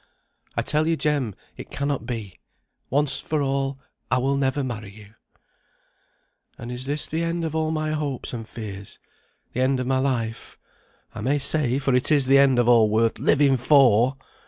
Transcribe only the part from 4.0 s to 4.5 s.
I will